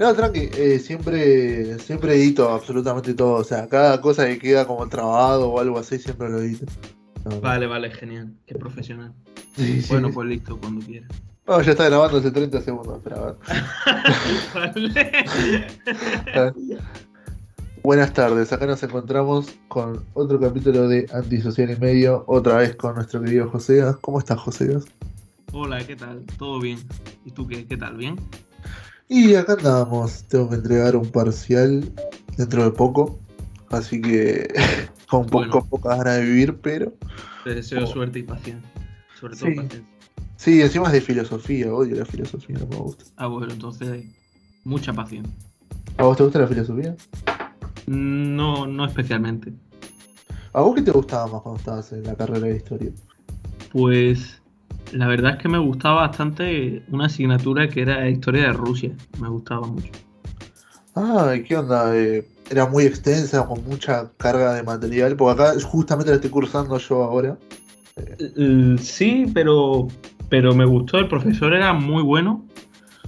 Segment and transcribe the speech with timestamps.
[0.00, 3.34] No, tranqui, eh, siempre, siempre edito absolutamente todo.
[3.34, 6.66] O sea, cada cosa que queda como trabado o algo así, siempre lo edito.
[7.24, 8.32] No, Vale, vale, genial.
[8.46, 9.12] Qué profesional.
[9.56, 9.88] Sí, sí.
[9.90, 11.10] Bueno, pues listo, cuando quieras.
[11.46, 14.70] No, ya está grabando hace 30 segundos, espera, a
[16.34, 16.54] ver.
[17.82, 22.96] Buenas tardes, acá nos encontramos con otro capítulo de Antisocial y Medio, otra vez con
[22.96, 23.96] nuestro querido Joseas.
[23.96, 24.84] ¿Cómo estás, Joseas?
[25.52, 26.22] Hola, ¿qué tal?
[26.36, 26.78] ¿Todo bien?
[27.24, 27.96] ¿Y tú qué, qué tal?
[27.96, 28.16] ¿Bien?
[29.08, 31.90] Y acá andamos, tengo que entregar un parcial
[32.36, 33.18] dentro de poco,
[33.70, 34.52] así que
[35.08, 35.66] con poco, Bueno.
[35.70, 36.92] pocas ganas de vivir, pero
[37.44, 37.86] Te deseo Oh.
[37.86, 38.70] suerte y paciencia.
[39.18, 39.54] Sobre todo Sí.
[39.54, 39.82] paciencia.
[40.36, 43.04] sí, encima es de filosofía, odio la filosofía, no me gusta.
[43.16, 44.04] Ah, bueno, entonces
[44.64, 45.32] mucha paciencia.
[45.96, 46.94] ¿A vos te gusta la filosofía?
[47.86, 49.52] No, no especialmente.
[50.52, 52.90] ¿A vos qué te gustaba más cuando estabas en la carrera de historia?
[53.72, 54.37] Pues
[54.92, 58.92] la verdad es que me gustaba bastante una asignatura que era Historia de Rusia.
[59.20, 59.90] Me gustaba mucho.
[60.94, 61.96] Ah, ¿y ¿qué onda?
[61.96, 66.78] Eh, era muy extensa, con mucha carga de material, porque acá justamente la estoy cursando
[66.78, 67.36] yo ahora.
[67.96, 69.88] Eh, Sí, pero,
[70.28, 70.98] pero me gustó.
[70.98, 72.44] El profesor era muy bueno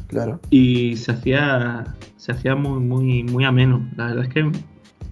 [0.08, 0.40] Claro.
[0.50, 1.84] y se hacía,
[2.16, 3.88] se hacía muy, muy, muy ameno.
[3.96, 4.50] La verdad es que,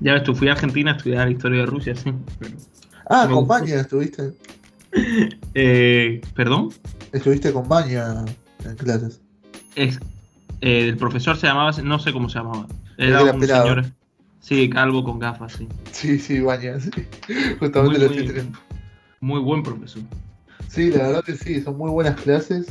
[0.00, 2.12] ya ves, tú fui a Argentina a estudiar historia de Rusia, sí.
[2.38, 2.56] pero-
[3.10, 3.26] Ah.
[3.46, 4.34] Baña estuviste.
[5.54, 6.70] Eh, ¿Perdón?
[7.12, 8.24] Estuviste con Baña
[8.64, 9.20] en clases.
[9.74, 9.98] Es,
[10.60, 12.66] eh, el profesor se llamaba, no sé cómo se llamaba.
[12.96, 13.68] Era un pelado.
[13.68, 13.84] señor.
[14.40, 15.68] Sí, calvo con gafas, sí.
[15.92, 16.90] Sí, sí, Baña, sí.
[17.28, 18.58] Muy, Justamente lo muy- estoy teniendo.
[19.20, 20.02] muy buen profesor.
[20.68, 22.66] Sí, la verdad que sí, son muy buenas clases.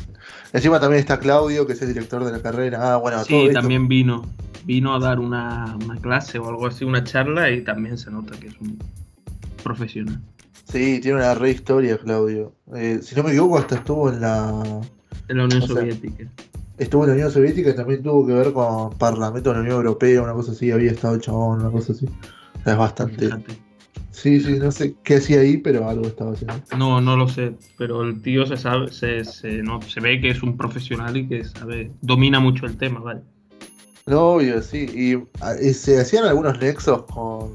[0.54, 2.94] Encima también está Claudio, que es el director de la carrera.
[2.94, 3.60] Ah, bueno, todo Sí, esto.
[3.60, 4.24] también vino.
[4.66, 8.38] Vino a dar una, una clase o algo así, una charla, y también se nota
[8.40, 8.78] que es un
[9.64, 10.22] profesional.
[10.70, 12.54] Sí, tiene una re historia, Claudio.
[12.76, 14.82] Eh, si no me equivoco, hasta estuvo en la.
[15.30, 16.30] En la Unión O sea, Soviética.
[16.78, 19.78] Estuvo en la Unión Soviética y también tuvo que ver con Parlamento de la Unión
[19.78, 20.72] Europea, una cosa así.
[20.72, 22.06] Había estado chabón, una cosa así.
[22.06, 23.30] O sea, es bastante.
[24.12, 26.56] Sí, sí, no sé qué hacía ahí, pero algo estaba haciendo.
[26.78, 30.30] No, no lo sé, pero el tío se sabe, se, se, no, se ve que
[30.30, 33.22] es un profesional y que sabe, domina mucho el tema, ¿vale?
[34.08, 34.86] No, obvio, sí.
[34.94, 37.52] Y, ah, y se hacían algunos nexos con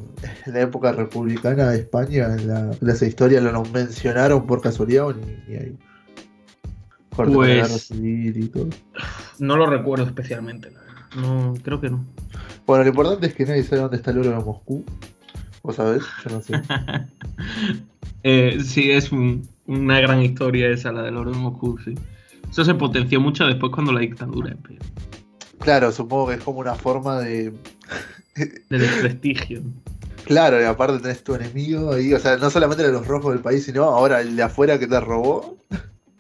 [0.47, 3.41] la época republicana de España en la clase de historia.
[3.41, 5.79] ¿Lo nos mencionaron por casualidad o ni, ni ahí?
[7.17, 8.69] Pues- y todo.
[9.39, 11.03] No lo recuerdo especialmente, la verdad.
[11.17, 12.05] No, creo que no.
[12.67, 14.85] Bueno, lo importante es que nadie sabe dónde está el oro de Moscú.
[15.63, 16.03] ¿Vos sabés?
[16.25, 16.55] Yo no sé.
[18.25, 21.95] Eh, sí, es un- una gran historia esa, la del oro de Moscú, sí.
[22.49, 24.79] Eso se potenció mucho después cuando la dictadura, pero
[25.63, 27.53] Claro, supongo que es como una forma de.
[28.37, 29.63] de desprestigio.
[30.25, 32.13] Claro, y aparte tenés tu enemigo ahí.
[32.15, 34.87] O sea, no solamente de los rojos del país, sino ahora el de afuera que
[34.87, 35.57] te robó.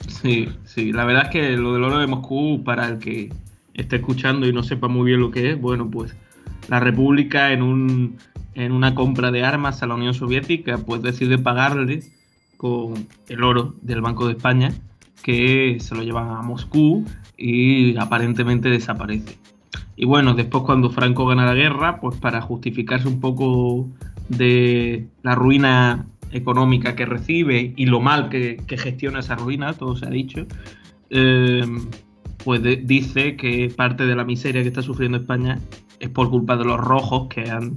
[0.08, 3.32] Sí, sí, la verdad es que lo del oro de Moscú, para el que
[3.74, 6.14] esté escuchando y no sepa muy bien lo que es, bueno, pues
[6.68, 8.18] la República en, un,
[8.54, 12.02] en una compra de armas a la Unión Soviética, pues decide pagarle
[12.56, 14.72] con el oro del Banco de España,
[15.22, 17.04] que se lo llevan a Moscú
[17.36, 19.38] y aparentemente desaparece.
[19.96, 23.88] Y bueno, después cuando Franco gana la guerra, pues para justificarse un poco
[24.28, 30.06] de la ruina económica que recibe y lo mal que, gestiona esa ruina, todo se
[30.06, 30.46] ha dicho,
[31.10, 31.66] eh,
[32.44, 35.58] pues dice que parte de la miseria que está sufriendo España
[36.00, 37.74] es por culpa de los rojos que han,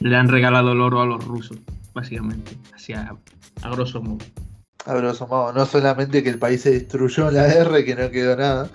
[0.00, 1.58] le han regalado el oro a los rusos,
[1.94, 3.14] básicamente, así a,
[3.62, 4.18] a grosso modo.
[4.86, 7.94] A grosso modo, no solamente que el país se destruyó en la guerra y que
[7.94, 8.68] no quedó nada.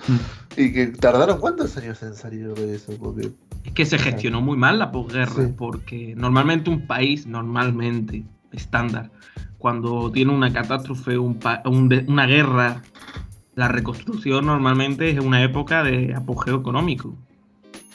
[0.56, 3.32] Y que tardaron cuántos años en salir de eso, porque.
[3.66, 5.54] Es que se gestionó muy mal la posguerra, Sí.
[5.58, 8.24] porque normalmente un país, normalmente,
[8.54, 9.12] estándar,
[9.58, 12.84] cuando tiene una catástrofe, un pa- un de- una guerra,
[13.56, 17.18] la reconstrucción normalmente es una época de apogeo económico.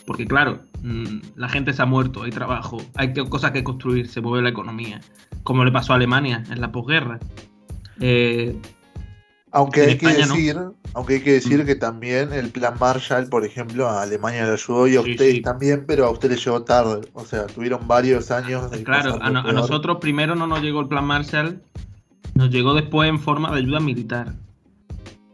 [0.06, 4.08] Porque claro, mm, la gente se ha muerto, hay trabajo, hay que- cosas que construir,
[4.08, 5.00] se mueve la economía,
[5.44, 7.18] como le pasó a Alemania en la posguerra.
[8.04, 8.56] Eh,
[9.52, 10.12] Aunque hay que ¿no?
[10.34, 10.56] decir,
[10.94, 11.66] aunque hay que decir Mm.
[11.66, 15.34] que también el plan Marshall, por ejemplo, a Alemania le ayudó y a Sí, ustedes
[15.34, 15.42] sí.
[15.42, 17.02] también, pero a ustedes llegó tarde.
[17.12, 20.88] O sea, tuvieron varios años de Claro, a, no- nosotros primero no nos llegó el
[20.88, 21.60] plan Marshall,
[22.34, 24.32] nos llegó después en forma de ayuda militar,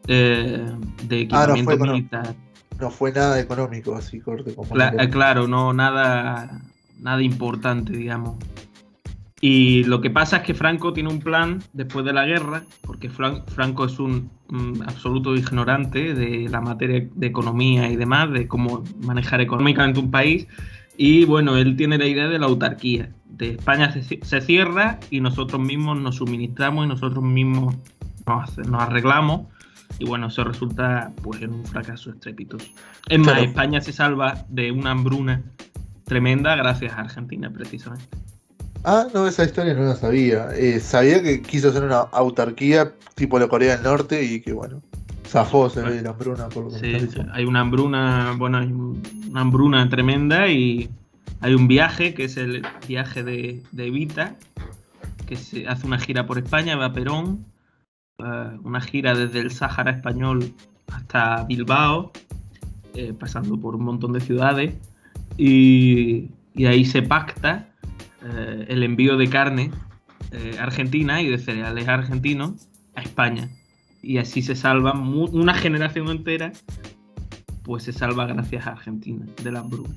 [0.08, 0.66] eh,
[1.04, 2.34] de Ah, equipamiento fue con- militar.
[2.80, 5.02] no fue nada económico, así corte como Cla- no.
[5.02, 6.60] eh, claro, no nada,
[6.98, 8.36] nada importante, digamos.
[9.40, 13.08] Y lo que pasa es que Franco tiene un plan después de la guerra, porque
[13.10, 18.48] Fran- Franco es un, mm, absoluto ignorante de la materia de economía y demás, de
[18.48, 20.48] cómo manejar económicamente un país.
[20.96, 23.10] Y bueno, él tiene la idea de la autarquía.
[23.28, 27.76] De España se cierra y nosotros mismos nos suministramos y nosotros mismos
[28.26, 29.46] nos, arreglamos
[29.98, 32.66] y bueno, eso resulta pues en un fracaso estrepitoso.
[33.08, 35.42] Es más, España se salva de una hambruna
[36.04, 38.06] tremenda gracias a Argentina, precisamente.
[38.84, 40.48] Ah, no, esa historia no la sabía.
[40.54, 44.80] Eh, sabía que quiso hacer una autarquía tipo la Corea del Norte y que bueno,
[45.26, 49.40] zafó se ve la hambruna por lo que sí, hay una hambruna, bueno, hay una
[49.40, 50.88] hambruna tremenda y
[51.40, 54.36] hay un viaje que es el viaje de, de Evita,
[55.26, 57.44] que se hace una gira por España, va a Perón,
[58.18, 60.52] eh, una gira desde el Sáhara español
[60.92, 62.12] hasta Bilbao,
[62.94, 64.74] eh, pasando por un montón de ciudades,
[65.36, 66.30] y,
[66.66, 67.67] ahí se pacta
[68.28, 69.70] eh, el envío de carne
[70.60, 73.48] argentina y de cereales argentinos a España.
[74.02, 76.52] Y así se salva una generación entera,
[77.62, 79.94] pues se salva gracias a Argentina de la hambruna.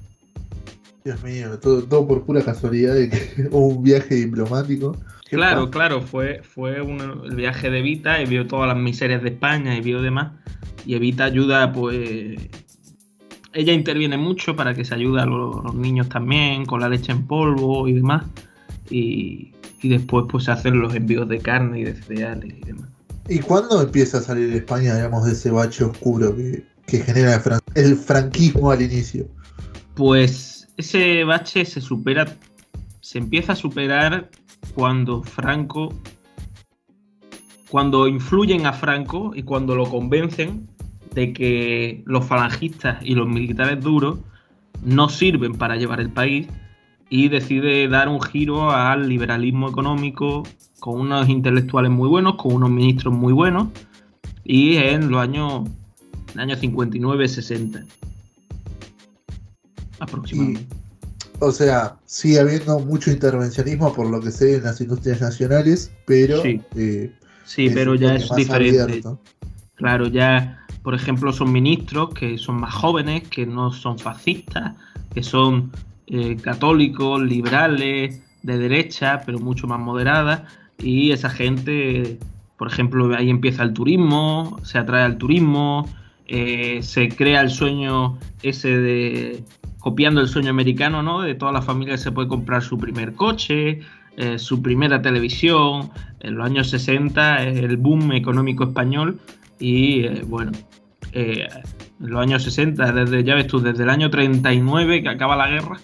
[1.04, 4.96] Dios mío, todo, por pura casualidad de que un viaje diplomático.
[5.30, 9.76] Claro, claro, fue, fue el viaje de Evita y vio todas las miserias de España
[9.76, 10.34] y vio demás.
[10.86, 12.38] Y Evita ayuda, pues.
[13.54, 17.28] Ella interviene mucho para que se ayude a los, niños también, con la leche en
[17.28, 18.26] polvo y demás.
[18.90, 19.52] Y,
[19.84, 22.90] después, pues, se hacen los envíos de carne y de cereales y demás.
[23.28, 27.42] ¿Y cuándo empieza a salir España, digamos, de ese bache oscuro que, que genera
[27.76, 29.28] el franquismo al inicio?
[29.96, 32.38] Pues ese bache se supera,
[33.02, 34.30] se empieza a superar
[34.74, 35.94] cuando Franco,
[37.70, 40.68] cuando influyen a Franco y cuando lo convencen
[41.14, 44.20] de que los falangistas y los militares duros
[44.84, 46.48] no sirven para llevar el país
[47.10, 50.44] y decide dar un giro al liberalismo económico
[50.80, 53.68] con unos intelectuales muy buenos, con unos ministros muy buenos
[54.44, 55.70] y en los años,
[56.36, 57.86] años 59-60
[60.00, 60.76] aproximadamente.
[61.40, 66.42] o sea, sigue habiendo mucho intervencionismo por lo que sé en las industrias nacionales, pero...
[66.42, 67.12] Sí, eh,
[67.74, 69.04] pero ya es diferente.
[69.76, 74.74] Claro, ya, por ejemplo, son ministros que son más jóvenes, que no son fascistas,
[75.14, 75.72] que son
[76.08, 80.44] eh, católicos, liberales, de derecha, pero mucho más moderadas,
[80.80, 82.18] y esa gente,
[82.58, 85.88] por ejemplo, ahí empieza el turismo, se atrae al turismo,
[86.28, 89.44] eh, se crea el sueño ese de
[89.80, 91.22] copiando el sueño americano, ¿no?
[91.22, 93.82] De todas las familias se puede comprar su primer coche,
[94.16, 95.90] eh, su primera televisión.
[96.20, 99.20] En los años 60 es el boom económico español
[99.62, 100.52] y eh, bueno,
[101.14, 101.48] eh,
[102.00, 105.48] en los años 60, desde, ya ves tú, desde el año 39 que acaba la
[105.48, 105.80] guerra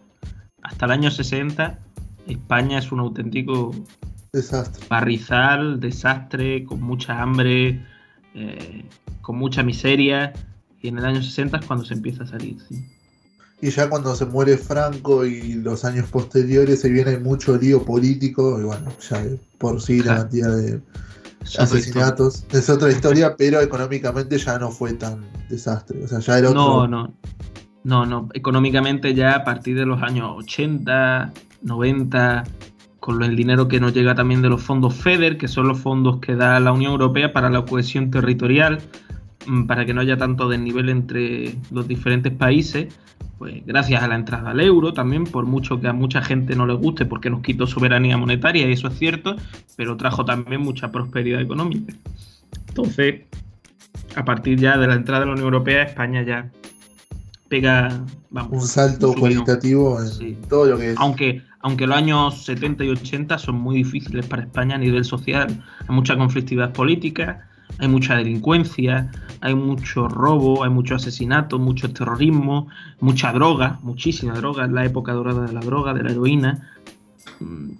[0.63, 1.79] hasta el año 60,
[2.27, 3.71] España es un auténtico
[4.33, 4.85] desastre.
[4.89, 7.85] barrizal, desastre, con mucha hambre,
[9.21, 10.33] con mucha miseria.
[10.81, 12.57] Y en el año 60 es cuando se empieza a salir.
[12.67, 12.85] ¿sí?
[13.61, 18.59] Y ya cuando se muere Franco y los años posteriores se viene mucho lío político,
[18.59, 19.23] y bueno, ya
[19.57, 20.79] por sí la cantidad de
[21.57, 26.03] asesinatos es otra historia, pero económicamente ya no fue tan desastre.
[26.03, 26.61] O sea, ya era otro...
[26.61, 27.13] No, no.
[27.83, 28.27] No, no.
[28.33, 32.43] Económicamente ya a partir de los años 80, 90,
[32.99, 36.19] con el dinero que nos llega también de los fondos FEDER, que son los fondos
[36.19, 38.81] que da la Unión Europea para la cohesión territorial,
[39.67, 42.93] para que no haya tanto desnivel entre los diferentes países,
[43.37, 46.65] pues gracias a la entrada al euro también, por mucho que a mucha gente no
[46.65, 49.35] le guste porque nos quitó soberanía monetaria, y eso es cierto,
[49.75, 51.93] pero trajo también mucha prosperidad económica.
[52.69, 53.21] Entonces,
[54.15, 56.49] a partir ya de la entrada de la Unión Europea, España ya
[57.47, 58.03] pega
[58.49, 60.97] un salto cualitativo en todo lo que es.
[60.97, 65.63] Aunque, aunque los años 70 y 80 son muy difíciles para España a nivel social,
[65.87, 67.47] hay mucha conflictividad política,
[67.79, 72.67] hay mucha delincuencia, hay mucho robo, hay mucho asesinato, mucho terrorismo,
[72.99, 76.69] mucha droga, muchísima droga, es la época dorada de la droga, de la heroína.
[77.39, 77.71] Mm,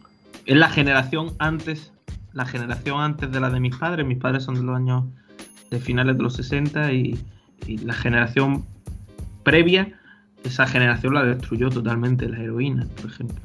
[0.46, 1.92] es la generación antes,
[2.34, 5.04] la generación antes de la de mis padres, mis padres son de los años
[5.72, 7.20] de finales de los 60 y,
[7.84, 8.66] la generación
[9.44, 10.00] previa,
[10.44, 13.42] esa generación la destruyó totalmente la heroína, por ejemplo.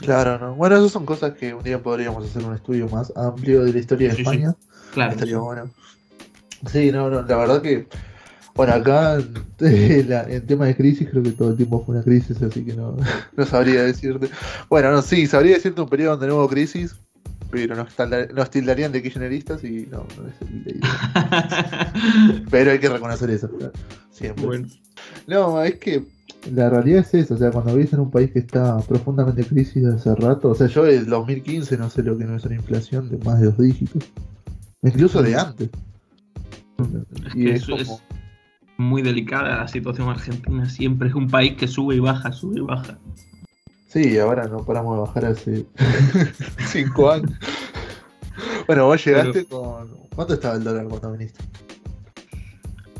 [0.00, 0.54] Claro, no.
[0.54, 3.78] Bueno, esas son cosas que un día podríamos hacer un estudio más amplio de la
[3.78, 4.56] historia de España.
[4.92, 5.12] Claro.
[5.12, 5.70] Estaría bueno.
[6.70, 7.86] Sí, no, no, la verdad que.
[8.54, 9.18] Bueno, acá
[9.60, 12.96] en tema de crisis creo que todo el tiempo fue una crisis, así que no,
[13.36, 14.28] no sabría decirte.
[14.68, 16.96] Bueno, no, sí, sabría decirte un periodo donde no hubo crisis,
[17.50, 17.88] pero nos,
[18.34, 20.80] nos tildarían de kirchneristas y no, no es el
[22.50, 23.50] Pero hay que reconocer eso,
[24.10, 24.44] siempre.
[24.44, 24.68] Bueno.
[25.26, 26.04] No, es que
[26.52, 29.48] la realidad es eso, o sea, cuando vives en un país que está profundamente en
[29.48, 32.56] crisis hace rato, o sea, yo el 2015 no sé lo que no es una
[32.56, 34.04] inflación de más de dos dígitos.
[34.82, 35.70] Incluso de antes.
[37.26, 38.02] Es que eso es
[38.76, 40.68] muy delicada la situación argentina.
[40.68, 42.98] Siempre es un país que sube y baja, sube y baja.
[43.88, 45.66] Sí, ahora no paramos de bajar hace
[46.66, 47.32] cinco años.
[48.66, 49.90] Bueno, vos llegaste con.
[50.14, 51.42] ¿Cuánto estaba el dólar cuando viniste?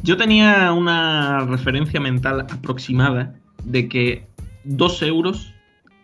[0.02, 3.34] Yo tenía una referencia mental aproximada
[3.64, 4.26] de que
[4.64, 5.54] 2 euros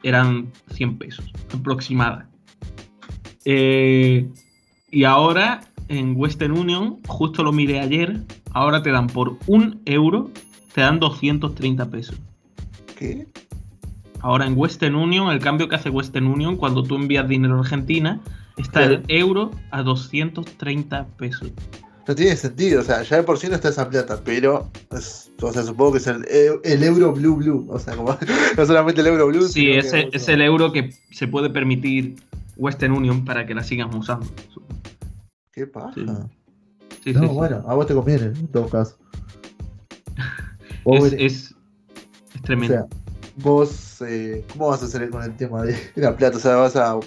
[0.02, 2.28] eran 100 pesos, aproximada.
[3.44, 4.28] Eh,
[4.96, 8.22] y ahora en Western Union, justo lo miré ayer,
[8.52, 10.30] ahora te dan por un euro,
[10.74, 12.16] te dan 230 pesos.
[12.98, 13.26] ¿Qué?
[14.20, 17.60] Ahora en Western Union, el cambio que hace Western Union cuando tú envías dinero a
[17.60, 18.22] Argentina,
[18.56, 21.50] está el euro a 230 pesos.
[22.08, 24.70] No tiene sentido, o sea, ya de por sí no está esa plata, pero.
[24.96, 26.24] es- o sea, supongo que es el,
[26.64, 27.66] el euro blue blue.
[27.68, 28.16] O sea, como,
[28.56, 29.42] no solamente el euro blue.
[29.46, 32.14] Sí, sino ese es el euro que se puede permitir
[32.56, 34.26] Western Union para que la sigan usando.
[35.52, 35.92] ¿Qué paja?
[35.94, 36.06] Sí.
[37.04, 37.34] Sí, no, sí, sí.
[37.34, 38.96] bueno, a vos te conviene, en todo caso.
[40.84, 41.54] Vos, Es, es- es
[42.38, 42.74] o tremendo.
[42.74, 42.86] sea,
[43.36, 46.36] vos, eh, ¿cómo vas a hacer con el tema de la plata?
[46.36, 46.98] O sea, vas a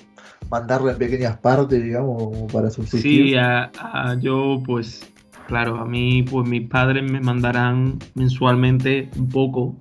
[0.49, 3.27] mandarla en pequeñas partes, digamos, para subsistir.
[3.29, 5.09] Sí, a, a- yo pues,
[5.47, 9.75] claro, a mí pues mis padres me mandarán mensualmente un poco.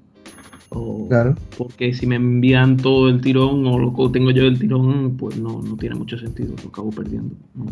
[0.71, 1.35] O, Claro.
[1.57, 5.37] Porque si me envían todo el tirón o lo que tengo yo del tirón, pues
[5.39, 7.35] no, no tiene mucho sentido, lo acabo perdiendo.
[7.55, 7.67] ¿no?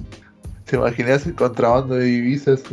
[0.65, 2.63] ¿Te imaginas el contrabando de divisas?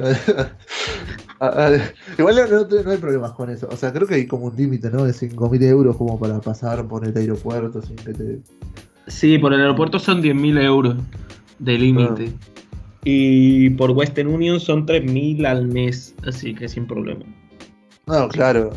[1.40, 1.72] Ah, ah,
[2.18, 3.68] Igual no, no- hay problemas con eso.
[3.70, 5.04] O sea, creo que hay como un límite, ¿no?
[5.04, 8.40] De 5.000 euros como para pasar por el aeropuerto sin que te...
[9.08, 10.96] Sí, por el aeropuerto son 10.000 euros
[11.60, 12.32] de límite.
[13.04, 17.26] Y por Western Union son 3.000 al mes, así que sin problema.
[18.08, 18.70] No, claro.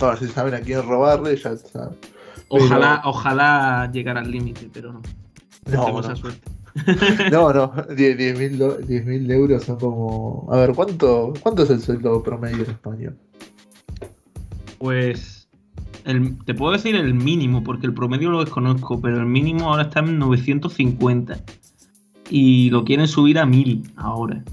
[0.00, 1.96] No, si saben a quién robarle, ya saben.
[2.48, 5.00] Ojalá, ojalá llegara al límite, pero no.
[5.72, 6.00] No, no.
[6.00, 6.50] esa suerte.
[7.32, 10.46] No, no, 10.000 do- 10.000 euros son como...
[10.52, 13.14] A ver, ¿cuánto, ¿cuánto es el sueldo promedio en España?
[14.78, 15.48] Pues
[16.04, 19.84] el- te puedo decir el mínimo, porque el promedio lo desconozco, pero el mínimo ahora
[19.84, 21.38] está en 950.
[22.28, 24.44] Y lo quieren subir a 1000 ahora.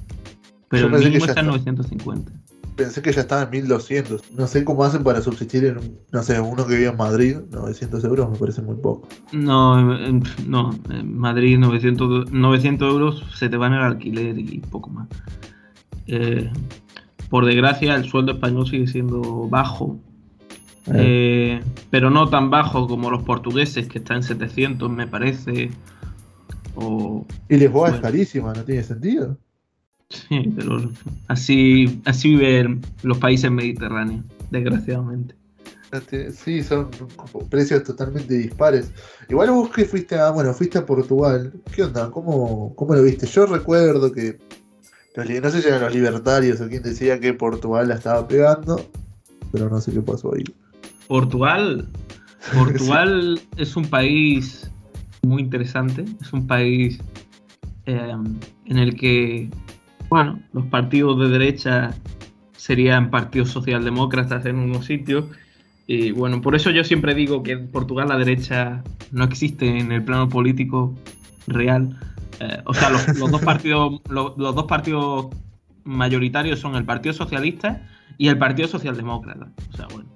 [0.70, 1.72] Pero Yo el mínimo está en está.
[1.72, 2.32] 950.
[2.76, 4.22] Pensé que ya estaba en 1.200.
[4.36, 8.04] No sé cómo hacen para subsistir en, no sé, uno que vive en Madrid, 900
[8.04, 9.08] euros me parece muy poco.
[9.32, 14.90] No, en- no, en Madrid 900, 900 euros se te van el alquiler y poco
[14.90, 15.08] más.
[16.08, 16.50] Eh,
[17.30, 20.00] por desgracia, el sueldo español sigue siendo bajo,
[20.88, 20.92] Eh,
[21.62, 25.70] eh, pero no tan bajo como los portugueses, que están en 700, me parece.
[26.76, 28.02] O, y Lisboa es bueno.
[28.02, 29.38] carísima, no tiene sentido.
[30.30, 30.90] Sí, pero
[31.28, 35.36] así, así viven los países mediterráneos, desgraciadamente.
[36.34, 36.90] Sí, son
[37.50, 38.92] precios totalmente dispares.
[39.30, 42.10] Igual vos que fuiste a, bueno, fuiste a Portugal, ¿qué onda?
[42.10, 43.28] ¿Cómo, cómo lo viste?
[43.28, 44.40] Yo recuerdo que,
[45.16, 48.84] los no sé si eran los libertarios o quien decía que Portugal la estaba pegando,
[49.52, 50.44] pero no sé qué pasó ahí.
[51.08, 51.88] Portugal,
[52.54, 54.72] Portugal es un país
[55.22, 57.00] muy interesante, es un país
[57.86, 58.16] eh,
[58.66, 59.48] en el que,
[60.14, 61.90] bueno, los partidos de derecha
[62.56, 65.26] serían partidos socialdemócratas en unos sitios.
[65.88, 69.92] Y bueno, por eso yo siempre digo que en Portugal la derecha no existe en
[69.92, 70.94] el plano político
[71.48, 71.98] real.
[72.40, 75.30] Eh, o sea, los, los dos partidos, los, los dos partidos
[75.84, 77.82] mayoritarios son el Partido Socialista
[78.20, 79.52] y el Partido Socialdemócrata.
[79.74, 80.10] O sea, bueno.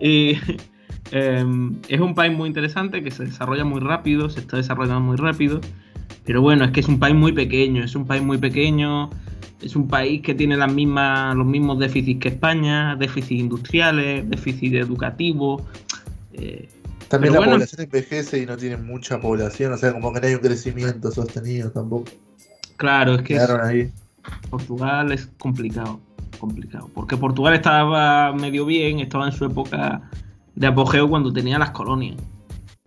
[0.00, 0.32] Y
[1.12, 1.46] eh,
[1.88, 5.60] es un país muy interesante que se desarrolla muy rápido, se está desarrollando muy rápido.
[6.24, 9.10] Pero bueno, es que es un país muy pequeño, es un país muy pequeño,
[9.62, 14.74] es un país que tiene las mismas, los mismos déficits que España, déficits industriales, déficit
[14.74, 15.64] educativo.
[16.32, 16.68] eh,
[17.08, 17.52] También la bueno.
[17.52, 21.10] población envejece y no tiene mucha población, o sea, como que no hay un crecimiento
[21.10, 22.10] sostenido tampoco.
[22.76, 23.90] claro, es que es- ahí.
[24.50, 26.00] Portugal es complicado,
[26.38, 26.90] complicado.
[26.94, 30.02] Porque Portugal estaba medio bien, estaba en su época
[30.54, 32.16] de apogeo cuando tenía las colonias.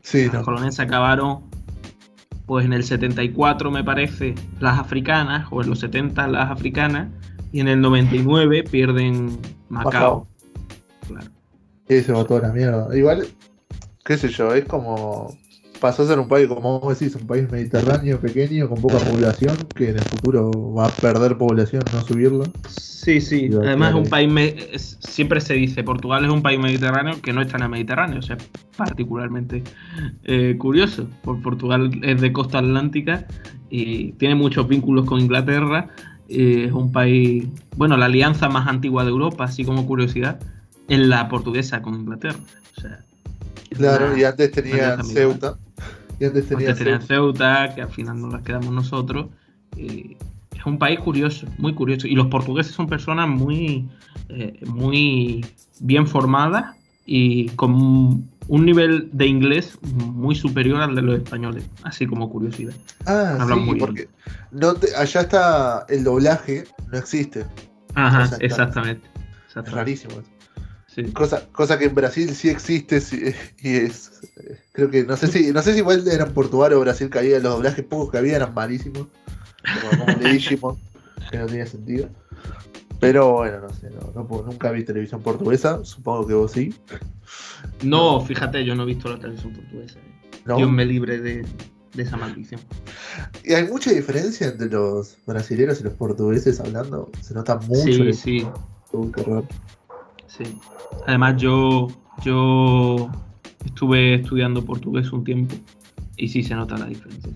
[0.01, 0.43] Sí, Las no.
[0.43, 1.41] colonias se acabaron,
[2.47, 7.09] pues en el 74 me parece, las africanas, o en los 70 las africanas,
[7.51, 9.37] y en el 99 pierden
[9.69, 10.27] Macao.
[11.07, 11.27] Claro.
[11.89, 12.97] Y se botó a la mierda.
[12.97, 13.27] Igual,
[14.03, 15.37] qué sé yo, es como.
[15.79, 19.55] Pasó a ser un país, como vos decís, un país mediterráneo, pequeño, con poca población,
[19.75, 22.45] que en el futuro va a perder población, no subirla.
[22.67, 23.49] Sí, sí.
[23.53, 24.31] Además, es un país.
[24.31, 27.69] me- es- siempre se dice, Portugal es un país mediterráneo que no está en el
[27.69, 28.19] Mediterráneo.
[28.19, 29.63] O sea, es particularmente
[30.23, 31.07] eh, curioso.
[31.23, 33.25] Por Portugal es de costa atlántica
[33.69, 35.89] y tiene muchos vínculos con Inglaterra.
[36.29, 37.45] es un país.
[37.77, 40.39] Bueno, la alianza más antigua de Europa, así como curiosidad,
[40.89, 42.39] es la portuguesa con Inglaterra.
[42.77, 42.99] O sea.
[43.69, 45.57] es Claro, una- y antes tenía alianza Ceuta.
[46.19, 47.01] Tenían Ceuta.
[47.01, 49.27] Ceuta, que al final nos las quedamos nosotros.
[49.75, 50.17] y
[50.57, 52.07] es un país curioso, muy curioso.
[52.07, 53.87] Y los portugueses son personas muy,
[54.29, 55.45] eh, muy
[55.79, 62.07] bien formadas y con un nivel de inglés muy superior al de los españoles, así
[62.07, 62.73] como curiosidad.
[63.05, 64.09] Ah, sí, porque
[64.51, 67.45] no allá está el doblaje, no existe.
[67.95, 69.07] Ajá, exactamente,
[69.55, 70.15] Es rarísimo.
[71.13, 72.97] Cosa, cosa que en Brasil sí existe
[73.61, 74.19] y es
[74.71, 77.19] creo que no sé si no sé si igual era en Portugal o Brasil que
[77.19, 79.07] había los doblajes pocos que había eran malísimos
[79.91, 80.77] como, como de Digimon
[81.29, 82.09] que no tenía sentido
[82.99, 86.73] pero bueno, no sé, no, nunca vi televisión portuguesa, supongo que vos sí.
[87.83, 89.99] No, fíjate, yo no he visto la televisión portuguesa.
[89.99, 90.53] Eh.
[90.55, 91.45] Dios me libre de,
[91.95, 92.61] esa maldición.
[93.43, 97.11] ¿Y hay mucha diferencia entre los brasileños y los portugueses hablando?
[97.21, 97.83] Se nota mucho.
[97.83, 98.47] Sí, sí.
[100.27, 100.43] Sí.
[101.05, 101.87] Además, yo,
[102.23, 103.09] yo
[103.65, 105.55] estuve estudiando portugués un tiempo
[106.17, 107.31] y sí se nota la diferencia.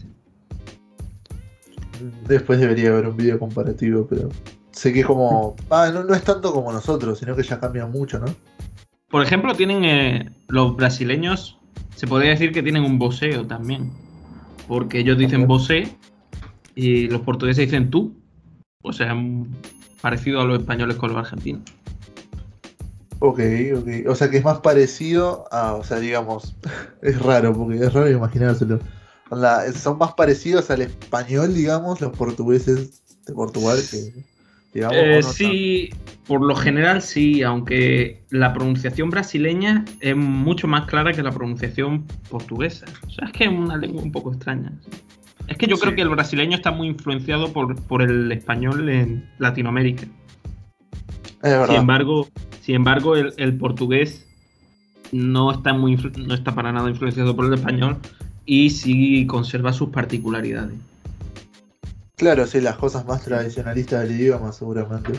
[2.28, 4.30] Después debería haber un vídeo comparativo, pero
[4.72, 5.56] sé que es como.
[5.70, 8.26] Ah, no, es tanto como nosotros, sino que ya cambia mucho, ¿no?
[9.10, 11.60] Por ejemplo, tienen eh, los brasileños,
[11.96, 13.92] se podría decir que tienen un voceo también.
[14.68, 15.96] Porque ellos dicen vosé
[16.76, 18.16] y los portugueses dicen tú.
[18.84, 19.16] O sea,
[20.02, 21.62] parecido a los españoles con los argentinos.
[23.24, 23.40] Ok,
[23.78, 23.88] ok.
[24.08, 26.56] O sea que es más parecido a, o sea, digamos,
[27.02, 28.80] es raro, porque es raro imaginárselo.
[29.76, 34.12] son más parecidos al español, digamos, los portugueses de Portugal que,
[34.74, 35.90] eh, sí,
[36.26, 42.06] por lo general sí, aunque la pronunciación brasileña es mucho más clara que la pronunciación
[42.30, 42.86] portuguesa.
[43.06, 44.72] O sea, es que es una lengua un poco extraña.
[45.48, 50.08] Es que yo creo que el brasileño está muy influenciado por, el español en Latinoamérica.
[51.42, 52.28] Sin embargo,
[52.62, 54.28] sin embargo el, portugués
[55.12, 57.98] no está, muy, no está para nada influenciado por el español
[58.46, 60.76] y sí conserva sus particularidades.
[62.16, 65.14] Claro, sí, las cosas más tradicionalistas del idioma, seguramente.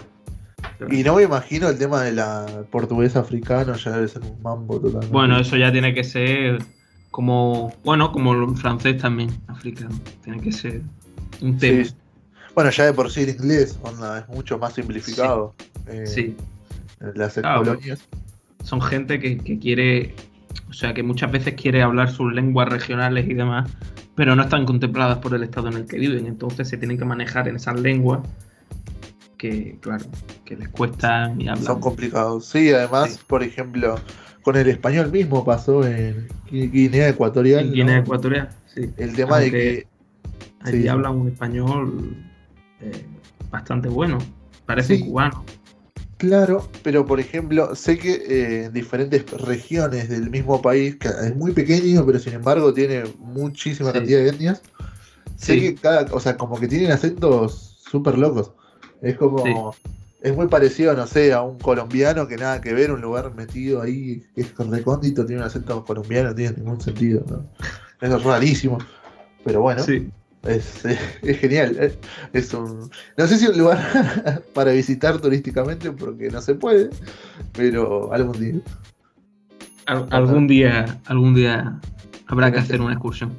[0.90, 4.76] Y no me imagino el tema de la portuguesa africano, ya debe ser un mambo
[4.76, 5.08] totalmente.
[5.08, 6.58] Bueno, eso ya tiene que ser
[7.10, 9.94] como, bueno, como el francés también, africano.
[10.22, 10.82] Tiene que ser
[11.40, 11.88] un tema.
[12.54, 15.54] Bueno, ya de por sí el inglés, onda, es mucho más simplificado.
[16.04, 16.36] Sí.
[17.00, 18.00] Eh, las colonias.
[18.62, 20.14] Son gente que, que quiere,
[20.68, 23.68] o sea, que muchas veces quiere hablar sus lenguas regionales y demás
[24.14, 27.04] pero no están contempladas por el estado en el que viven, entonces se tienen que
[27.04, 28.20] manejar en esas lenguas
[29.38, 30.04] que, claro,
[30.44, 31.64] que les cuesta y hablar.
[31.64, 32.46] Son complicados.
[32.46, 33.96] Sí, además, por ejemplo,
[34.42, 37.66] con el español mismo pasó en Guinea Ecuatorial.
[37.66, 38.90] En Guinea Ecuatorial, sí.
[38.96, 39.86] El tema de que.
[40.60, 42.16] Allí hablan un español
[42.82, 43.06] eh,
[43.50, 44.18] bastante bueno,
[44.66, 45.44] parece cubano.
[46.18, 51.34] Claro, pero por ejemplo, sé que eh, en diferentes regiones del mismo país, que es
[51.34, 54.62] muy pequeño, pero sin embargo tiene muchísima cantidad de etnias,
[55.36, 58.52] sé que cada, o sea, como que tienen acentos súper locos.
[59.00, 59.74] Es como,
[60.20, 63.82] es muy parecido, no sé, a un colombiano que nada que ver, un lugar metido
[63.82, 67.44] ahí, que es recóndito, tiene un acento colombiano, no tiene ningún sentido, ¿no?
[68.00, 68.78] Es rarísimo.
[69.44, 69.82] Pero bueno.
[69.82, 70.08] Sí.
[70.46, 70.82] Es,
[71.22, 71.92] genial.
[72.32, 76.90] Es un, no sé si un lugar para visitar turísticamente porque no se puede,
[77.52, 78.60] pero algún día.
[79.86, 81.80] algún día, algún día
[82.26, 83.36] habrá que hacer una excursión.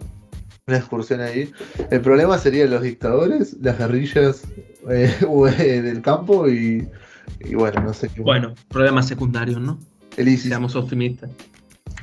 [0.65, 1.51] Una excursión ahí.
[1.91, 4.43] El problema serían los dictadores, las guerrillas
[4.89, 5.13] eh,
[5.59, 6.87] eh, del campo y,
[7.53, 8.21] bueno, no sé qué.
[8.21, 9.77] Bueno, problemas secundarios, ¿no?
[10.15, 11.31] El Seamos optimistas.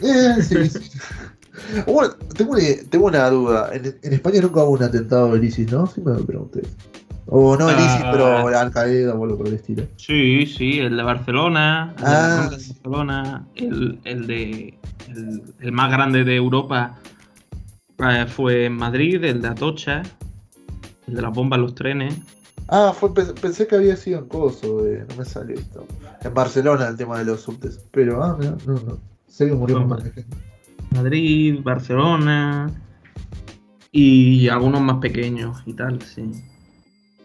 [0.03, 0.99] Eh, sí, sí.
[1.87, 3.71] Bueno, tengo una, tengo una duda.
[3.73, 5.87] En, España nunca hubo un atentado del ISIS, ¿no?
[5.87, 6.63] Sí me pregunté.
[7.27, 8.61] O no el ISIS, pero ah.
[8.61, 9.85] Al Qaeda o algo por el estilo.
[9.97, 11.95] Sí, sí, el de Barcelona.
[11.99, 12.29] El ah.
[12.29, 13.47] de Barcelona.
[13.55, 14.79] El, el de.
[15.61, 16.99] El, más grande de Europa
[17.99, 20.03] eh, fue en Madrid, el de Atocha.
[21.07, 22.15] El de las bombas en los trenes.
[22.69, 25.85] Ah, fue, pensé que había sido en Kosovo, eh, no me salió esto.
[26.23, 27.81] En Barcelona el tema de los subtes.
[27.91, 28.99] Pero, ah, no, no.
[29.27, 30.25] Sé que murió más gente.
[30.91, 32.71] Madrid, Barcelona
[33.93, 36.31] y algunos más pequeños y tal, sí.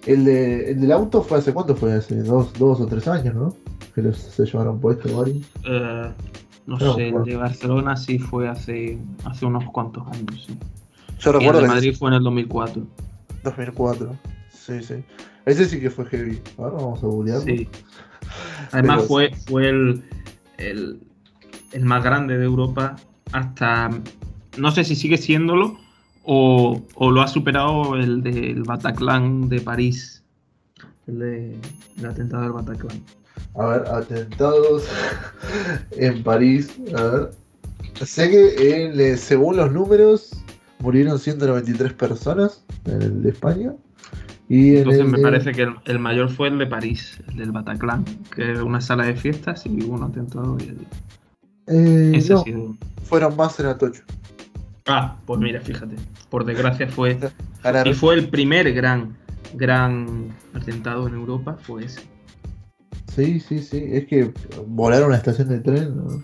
[0.05, 3.33] El, de, el del auto fue hace cuánto fue, hace dos, dos o tres años,
[3.33, 3.55] ¿no?
[3.93, 5.43] Que los, se llevaron puesto varios.
[5.63, 6.11] Eh,
[6.67, 10.57] no, sé, el de Barcelona sí fue hace, hace unos cuantos años, sí.
[11.19, 11.61] Yo recuerdo.
[11.61, 12.83] el de Madrid fue en el 2004.
[13.43, 14.15] 2004,
[14.51, 15.03] sí, sí.
[15.45, 16.41] Ese sí que fue heavy.
[16.57, 17.45] Ahora vamos a googlearlo.
[17.45, 17.69] Sí.
[18.71, 20.03] Además fue, fue el,
[20.57, 20.99] el,
[21.71, 22.95] el más grande de Europa
[23.35, 23.89] hasta,
[24.57, 25.77] no sé si sigue siéndolo
[26.23, 30.23] o, lo ha superado el del Bataclan de París,
[31.07, 31.59] el, de,
[31.97, 33.03] el atentado del Bataclan.
[33.55, 34.87] A ver, atentados
[35.91, 36.75] en París.
[36.97, 37.31] A ver.
[38.03, 40.31] Sé que según los números
[40.79, 43.73] murieron 193 personas en el de España.
[44.47, 48.51] Y Entonces me parece que el, mayor fue el de París, el del Bataclan, que
[48.51, 50.87] era una sala de fiestas y hubo un atentado y el,
[51.67, 52.77] Eh, no, sido.
[53.03, 54.03] fueron más en Atocho.
[54.87, 55.95] Ah, pues mira, fíjate.
[56.29, 57.17] Por desgracia fue.
[57.85, 59.17] Y fue el primer gran,
[59.55, 62.01] gran atentado en Europa, fue ese.
[63.15, 63.83] Sí, sí, sí.
[63.91, 64.31] Es que
[64.67, 65.95] volaron una estación de tren.
[65.97, 66.23] ¿no?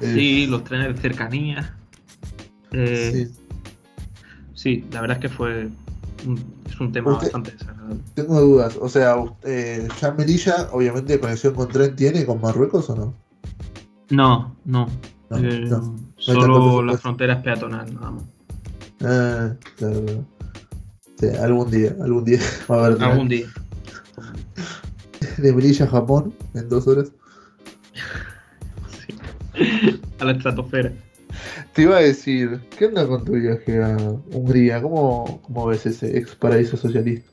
[0.00, 1.76] Eh, Sí, los trenes de cercanía.
[2.72, 3.34] Eh, sí.
[4.54, 4.84] sí.
[4.90, 5.68] la verdad es que fue.
[6.26, 8.00] un- es un tema Usted- bastante desagradable.
[8.14, 8.78] Tengo dudas.
[8.80, 13.14] O sea, eh, ya Melilla, obviamente, conexión con tren tiene con Marruecos o no?
[14.10, 14.86] No, no.
[15.30, 16.82] No, Eh, no, tanto solo presupuesto.
[16.82, 18.24] la frontera es peatonal, nada más.
[19.02, 20.24] Ah, claro.
[21.20, 22.38] Sí, algún día, algún día
[22.70, 23.02] va a haber.
[23.02, 23.46] Algún día.
[25.38, 27.12] de Melilla a Japón en dos horas.
[30.20, 30.92] A la estratosfera.
[31.72, 33.96] Te iba a decir, ¿qué onda con tu viaje a
[34.32, 34.80] Hungría?
[34.82, 37.28] ¿Cómo, cómo ves ese ex paraíso socialista?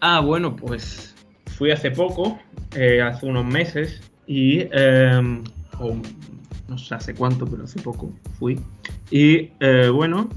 [0.00, 1.14] Ah, bueno, pues
[1.56, 2.38] fui hace poco,
[2.74, 4.60] eh, hace unos meses, y.
[4.72, 5.42] eh,
[5.82, 5.96] o
[6.68, 8.58] no sé hace cuánto, pero hace poco fui.
[9.10, 10.28] Y eh, bueno,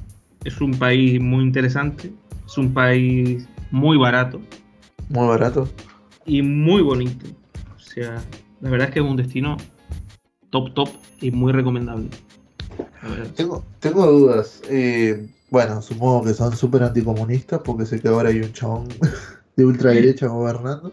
[0.44, 2.12] es un país muy interesante,
[2.46, 4.42] es un país muy barato
[5.10, 5.68] Muy barato.
[6.26, 7.26] y muy bonito.
[7.76, 8.22] O sea,
[8.62, 9.58] la verdad es que es un destino
[10.50, 10.90] top, top
[11.22, 12.10] y muy recomendable.
[13.36, 14.62] Tengo, tengo dudas.
[14.70, 18.88] Eh, bueno, supongo que son súper anticomunistas porque sé que ahora hay un chabón
[19.56, 20.92] de ultraderecha gobernando.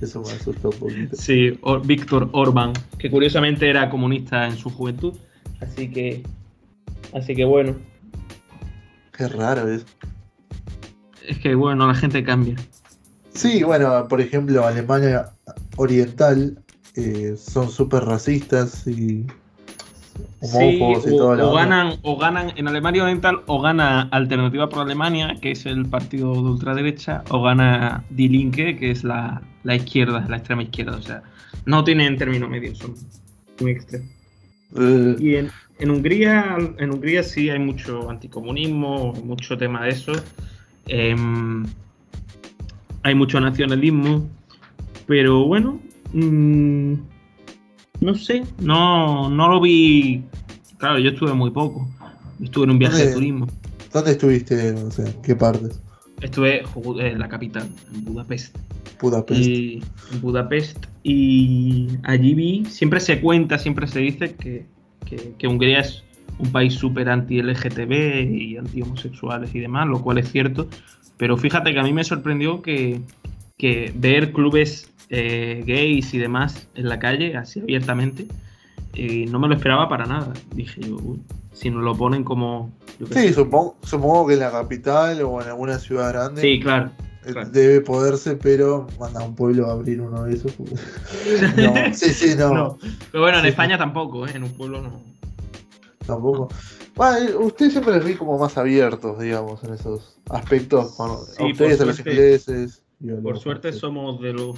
[0.00, 1.16] Eso me asusta un poquito.
[1.16, 5.14] Sí, Or- Víctor Orbán, que curiosamente era comunista en su juventud.
[5.60, 6.22] Así que.
[7.12, 7.74] Así que bueno.
[9.16, 9.84] Qué raro es.
[11.26, 12.56] Es que bueno, la gente cambia.
[13.32, 15.30] Sí, bueno, por ejemplo, Alemania
[15.76, 16.58] Oriental
[16.96, 19.24] eh, son súper racistas y
[20.42, 21.60] Sí, homófobos y o, toda la o onda.
[21.62, 26.32] ganan, o ganan en Alemania Oriental, o gana Alternativa por Alemania, que es el partido
[26.34, 30.96] de ultraderecha, o gana Die Linke, que es la, la izquierda, la extrema izquierda.
[30.96, 31.22] O sea,
[31.66, 32.94] no tienen término medio, son
[33.60, 34.08] muy extremos.
[34.76, 40.12] Eh, Y en, en Hungría, en Hungría sí hay mucho anticomunismo, mucho tema de eso.
[40.86, 41.64] Em,
[43.02, 44.28] hay mucho nacionalismo,
[45.06, 45.80] pero bueno,
[46.12, 46.94] mm,
[48.00, 50.22] no sé, no, no lo vi.
[50.78, 51.88] Claro, yo estuve muy poco.
[52.42, 53.14] Estuve en un viaje de ¿Dónde?
[53.14, 53.46] turismo.
[53.92, 54.72] ¿Dónde estuviste?
[54.72, 55.80] O sea, ¿en qué partes?
[56.24, 58.56] Estuve ju- en la capital, en Budapest.
[59.00, 59.40] Budapest.
[59.46, 59.82] Y
[60.12, 64.64] en Budapest y allí vi, siempre se cuenta, siempre se dice que,
[65.04, 66.02] que- que Hungría es
[66.38, 67.92] un país súper anti-LGTB
[68.32, 70.66] y anti-homosexuales y demás, lo cual es cierto,
[71.18, 73.00] pero fíjate que a mí me sorprendió que,
[73.58, 78.26] que ver clubes eh, gays y demás en la calle, así abiertamente,
[78.94, 80.32] eh, no me lo esperaba para nada.
[80.54, 81.20] Dije yo, "Uy,
[81.52, 82.72] si nos lo ponen como...
[82.98, 83.32] Sí, sé".
[83.32, 86.90] supongo, supongo que en la capital o en alguna ciudad grande Sí, claro.
[87.24, 87.48] eh, claro.
[87.50, 90.52] debe poderse, pero manda a un pueblo a abrir uno de esos.
[91.56, 92.78] No, sí, sí, no, No,
[93.10, 93.48] Pero bueno, en Sí.
[93.50, 94.32] España tampoco, ¿eh?
[94.34, 95.00] en un pueblo no.
[96.06, 96.48] tampoco.
[96.96, 100.92] Bueno, eh, ustedes siempre les vi como más abiertos, digamos, en esos aspectos.
[100.94, 102.82] con- Sí, a ustedes, a los ingleses.
[103.00, 103.80] Por los suerte franceses.
[103.80, 104.56] somos de los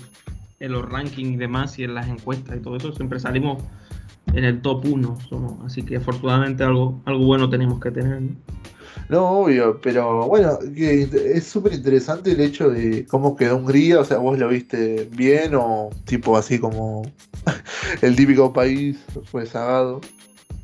[0.61, 3.63] en los rankings y demás y en las encuestas y todo eso siempre salimos
[4.37, 8.21] en el top 1 somos, así que afortunadamente algo, algo bueno tenemos que tener.
[8.21, 8.37] ¿no?
[9.09, 14.05] No, obvio, pero bueno, que es súper interesante el hecho de cómo quedó Hungría, o
[14.05, 17.03] sea, vos lo viste bien o tipo así como
[18.03, 20.01] el típico país rezagado.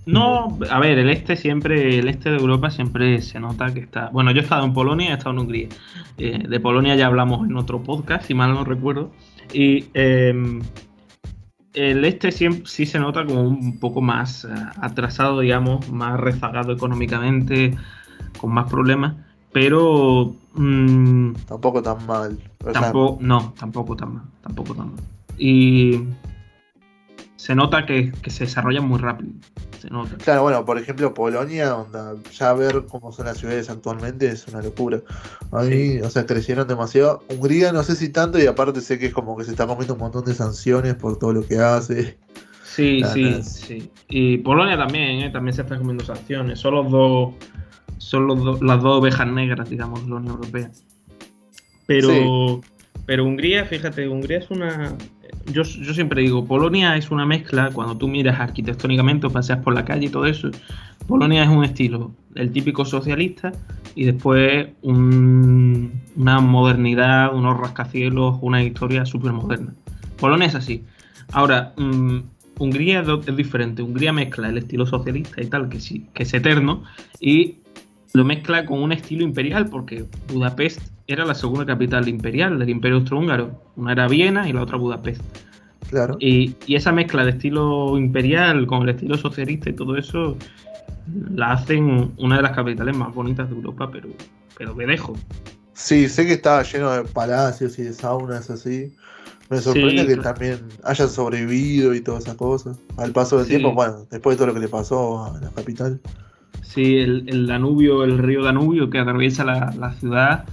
[0.05, 4.09] No, a ver, el este siempre, el este de Europa siempre se nota que está.
[4.09, 5.69] Bueno, yo he estado en Polonia y he estado en Hungría.
[6.19, 9.13] Eh, de Polonia ya hablamos en otro podcast, si mal no recuerdo.
[9.53, 10.35] Y eh,
[11.75, 14.49] el este siempre, sí se nota como un poco más eh,
[14.81, 17.77] atrasado, digamos, más rezagado económicamente,
[18.39, 19.15] con más problemas.
[19.53, 22.39] Pero mm, Tampoco tan mal.
[22.63, 25.05] Sea, tampoco, no, tampoco tan mal, tampoco tan mal.
[25.39, 26.01] Y
[27.43, 29.33] se nota que, que se desarrollan muy rápido.
[29.81, 30.17] Se nota.
[30.19, 34.63] Claro, bueno, por ejemplo, Polonia, onda, ya ver cómo son las ciudades actualmente es una
[34.63, 35.01] locura.
[35.51, 37.25] A mí, o sea, crecieron demasiado.
[37.29, 39.95] Hungría no sé si tanto, y aparte sé que es como que se está comiendo
[39.95, 42.17] un montón de sanciones por todo lo que hace.
[42.65, 43.91] Sí, Nada, sí, sí.
[44.09, 45.31] Y Polonia también, ¿eh?
[45.31, 46.61] también se están comiendo sanciones.
[46.61, 47.35] Son los dos,
[47.99, 50.71] son los do- las dos ovejas negras, digamos, de la Unión Europea.
[51.87, 52.61] Pero,
[53.07, 54.95] pero Hungría, fíjate, Hungría es una.
[55.47, 59.85] Yo, yo siempre digo, Polonia es una mezcla, cuando tú miras arquitectónicamente paseas por la
[59.85, 60.51] calle y todo eso,
[61.09, 63.51] Polonia es un estilo, el típico socialista,
[63.97, 69.75] y después un- una modernidad, unos rascacielos, una historia súper moderna.
[70.19, 70.85] Polonia es así.
[71.33, 72.19] Ahora, mm,
[72.59, 73.83] Hungría es diferente.
[73.83, 76.85] Hungría mezcla el estilo socialista y tal, que sí, que es eterno,
[77.19, 77.57] y
[78.13, 82.99] lo mezcla con un estilo imperial, porque Budapest era la segunda capital imperial del Imperio
[82.99, 83.51] Austrohúngaro.
[83.77, 85.23] Una era Viena y la otra Budapest.
[85.91, 86.17] Claro.
[86.21, 90.37] Y, y esa mezcla de estilo imperial con el estilo socialista y todo eso
[91.35, 94.09] la hacen una de las capitales más bonitas de Europa, pero,
[94.57, 95.19] pero de lejos.
[95.75, 98.93] Sí, sé que estaba lleno de palacios y de saunas así.
[99.51, 100.23] Me sorprende Sí, que claro.
[100.33, 102.79] también hayan sobrevivido y todas esas cosas.
[102.97, 103.51] Al paso del Sí.
[103.51, 106.01] tiempo, bueno, después de todo lo que le pasó a la capital.
[106.63, 110.45] Sí, el, el Danubio, el río Danubio que atraviesa la, la ciudad,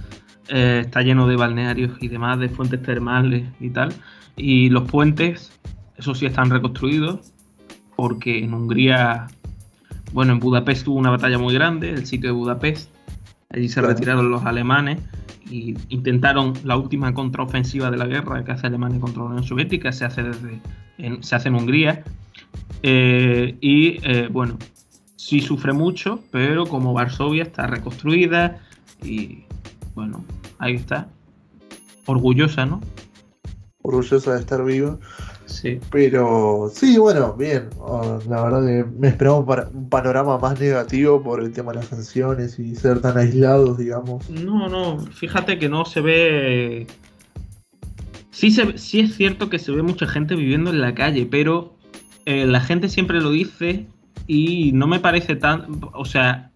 [0.50, 3.92] eh, está lleno de balnearios y demás, de fuentes termales y tal.
[4.36, 5.52] Y los puentes,
[5.96, 7.32] eso sí, están reconstruidos,
[7.96, 9.26] porque en Hungría,
[10.12, 12.90] bueno, en Budapest hubo una batalla muy grande, el sitio de Budapest.
[13.50, 13.88] Allí se Claro.
[13.88, 14.98] retiraron los alemanes
[15.50, 19.90] y intentaron la última contraofensiva de la guerra que hace Alemania contra la Unión Soviética,
[19.92, 20.60] se hace, desde,
[20.98, 22.04] en, se hace en Hungría.
[22.82, 24.56] Eh, y eh, bueno,
[25.16, 28.58] sí sufre mucho, pero como Varsovia está reconstruida
[29.04, 29.40] y
[29.94, 30.24] bueno,
[30.60, 31.08] ahí está.
[32.06, 32.80] Orgullosa, ¿no?
[33.82, 34.98] Orgullosa de estar viva.
[35.46, 35.80] Sí.
[35.90, 37.70] Pero sí, bueno, bien.
[37.78, 41.78] Oh, la verdad que me esperaba un, un panorama más negativo por el tema de
[41.78, 44.30] las sanciones y ser tan aislados, digamos.
[44.30, 46.86] No, no, fíjate que no se ve.
[48.30, 51.76] Sí, se, sí es cierto que se ve mucha gente viviendo en la calle, pero
[52.26, 53.86] eh, la gente siempre lo dice
[54.26, 55.80] y no me parece tan.
[55.94, 56.49] O sea,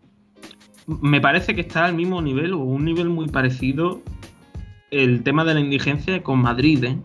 [0.86, 4.00] me parece que está al mismo nivel o un nivel muy parecido
[4.90, 6.98] el tema de la indigencia con Madrid, ¿eh?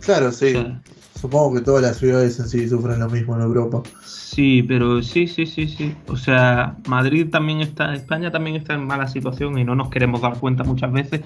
[0.00, 0.54] Claro, sí.
[0.54, 0.82] O sea,
[1.20, 3.82] Supongo que todas las ciudades en sí sufren lo mismo en Europa.
[4.04, 5.94] Sí, pero sí, sí, sí, sí.
[6.08, 10.20] O sea, Madrid también está, España también está en mala situación y no nos queremos
[10.20, 11.22] dar cuenta muchas veces.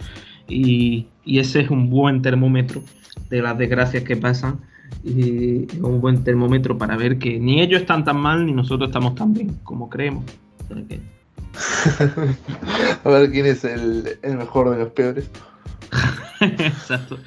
[0.48, 2.82] Y, y ese es un buen termómetro
[3.30, 4.60] de las desgracias que pasan.
[5.04, 8.90] Y es un buen termómetro para ver que ni ellos están tan mal ni nosotros
[8.90, 10.24] estamos tan bien como creemos.
[10.64, 11.19] O sea que-
[13.04, 15.30] A ver quién es el, el mejor de los peores.
[16.40, 17.18] Exacto.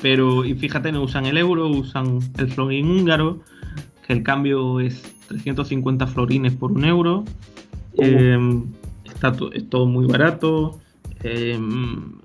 [0.00, 3.40] Pero, y fíjate, no usan el euro, usan el florín húngaro,
[4.06, 7.24] que el cambio es 350 florines por un euro.
[7.98, 8.62] Eh,
[9.04, 10.80] está to- es todo muy barato.
[11.22, 11.58] Eh,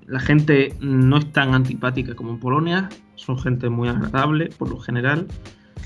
[0.06, 2.88] la gente no es tan antipática como en Polonia.
[3.14, 5.28] Son gente muy agradable, por lo general.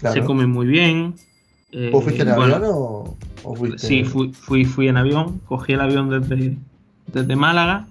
[0.00, 0.14] Claro.
[0.14, 1.14] Se come muy bien.
[1.72, 3.56] Eh, ¿Vos fuiste en bueno, avión o, o?
[3.76, 6.56] Sí, fui, fui, fui en avión, cogí el avión desde,
[7.12, 7.86] desde Málaga,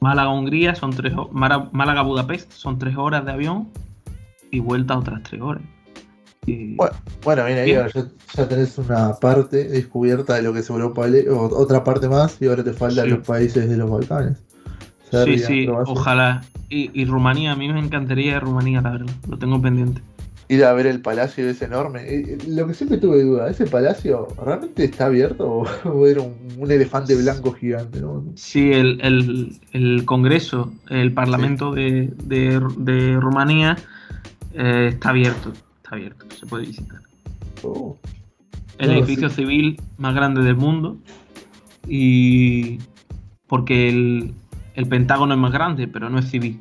[0.00, 3.68] Málaga, Hungría, son tres ho- Mara- Málaga, Budapest, son tres horas de avión
[4.50, 5.62] y vuelta otras tres horas.
[6.46, 7.88] Y- Bueno, bueno, mira, ya,
[8.34, 11.06] ya tenés una parte descubierta de lo que es Europa,
[11.52, 13.10] otra parte más, y ahora te faltan Sí.
[13.12, 14.38] los países de los Balcanes.
[15.04, 15.92] sí, Serbia, sí, Croacia.
[15.94, 16.44] ojalá.
[16.68, 20.02] Y, y Rumanía, a mí me encantaría Rumanía, la verdad, lo tengo pendiente.
[20.48, 22.02] Ir a ver el palacio ese enorme.
[22.02, 26.20] Eh, eh, Lo que siempre tuve duda, ¿ese palacio realmente está abierto o, o era
[26.20, 28.00] un, un elefante blanco gigante?
[28.00, 28.24] ¿no?
[28.34, 33.76] Sí, el, el- el Congreso, el Parlamento de, de- de Rumanía
[34.52, 37.00] eh, está abierto, está abierto, se puede visitar.
[37.62, 37.96] Oh,
[38.78, 40.98] el edificio civil más grande del mundo
[41.88, 42.78] y
[43.46, 44.34] porque el,
[44.74, 46.60] el Pentágono es más grande, pero no es civil.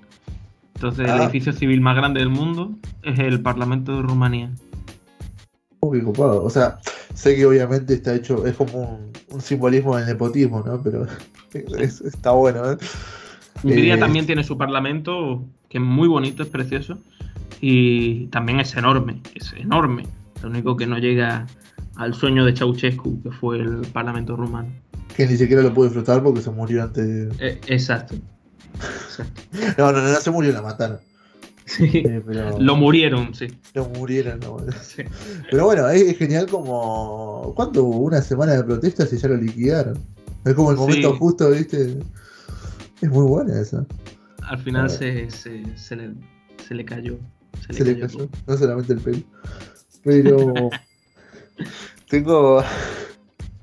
[0.75, 1.23] Entonces el Ah.
[1.23, 2.71] edificio civil más grande del mundo
[3.03, 4.51] es el Parlamento de Rumanía.
[5.79, 6.43] oh, qué copado.
[6.43, 6.79] O sea,
[7.13, 10.81] sé que obviamente está hecho, es como un, un simbolismo del nepotismo, ¿no?
[10.81, 11.05] Pero
[11.79, 12.77] es- está bueno, ¿eh?
[13.63, 16.97] Hungría Eh, también tiene su parlamento, que es muy bonito, es precioso,
[17.61, 20.05] y también es enorme, es enorme.
[20.41, 21.45] Lo único que no llega
[21.97, 24.69] al sueño de Ceausescu, que fue el parlamento rumano.
[25.15, 27.35] Que ni siquiera lo pude disfrutar porque se murió antes de...
[27.45, 28.15] Eh, exacto.
[29.77, 30.99] No, no, no, se murió, la mataron.
[31.65, 31.85] Sí.
[31.93, 33.47] Eh, pero Lo murieron, sí.
[33.73, 34.57] lo murieron, no.
[34.81, 35.03] Sí.
[35.49, 37.53] Pero bueno, es, es genial como.
[37.55, 37.99] ¿Cuánto hubo?
[37.99, 39.97] Una semana de protestas y ya lo liquidaron.
[40.45, 41.17] Es como el momento Sí.
[41.19, 41.99] justo, ¿viste?
[43.01, 43.85] Es muy buena esa.
[44.41, 46.13] Al final se, se, se le,
[46.67, 47.17] se le cayó.
[47.61, 49.23] Se le Se le cayó cayó, no solamente el pelo.
[50.03, 50.53] Pero.
[52.09, 52.61] tengo.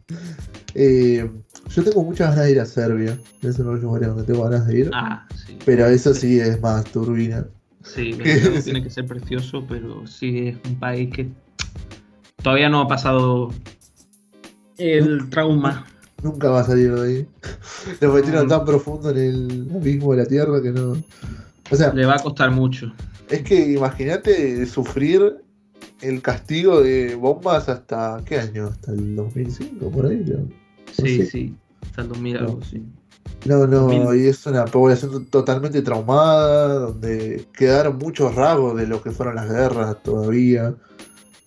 [0.74, 1.30] eh,
[1.74, 3.18] yo tengo muchas ganas de ir a Serbia.
[3.42, 4.90] Es uno de los lugares donde tengo ganas de ir.
[4.92, 5.56] Ah, sí.
[5.64, 7.46] Pero eso sí es más turbina.
[7.84, 8.12] Sí.
[8.18, 11.28] Belgrado tiene que ser precioso, pero sí es un país que
[12.42, 13.52] todavía no ha pasado
[14.78, 15.86] el trauma.
[16.22, 17.28] Nunca va a salir de ahí.
[18.00, 20.96] Lo metieron tan profundo en el abismo de la tierra que no.
[21.70, 22.92] O sea, Le va a costar mucho.
[23.28, 25.36] Es que imagínate sufrir
[26.02, 30.22] el castigo de bombas hasta qué año, hasta el 2005 por ahí.
[30.24, 30.59] creo.
[31.00, 31.26] Sí, sé.
[31.26, 31.54] sí.
[31.82, 32.82] Hasta 2000 algo, sí.
[33.46, 34.22] No, no, 2000.
[34.22, 39.48] y es una población totalmente traumada, donde quedaron muchos rasgos de lo que fueron las
[39.48, 40.74] guerras todavía.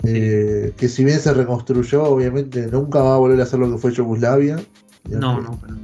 [0.03, 3.77] Eh, que si bien se reconstruyó, obviamente nunca va a volver a ser lo que
[3.77, 4.61] fue Yugoslavia.
[5.09, 5.75] No, no, pero